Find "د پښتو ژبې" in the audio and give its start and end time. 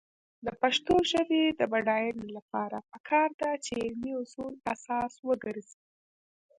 0.45-1.43